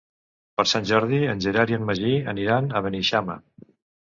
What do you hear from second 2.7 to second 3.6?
a Beneixama.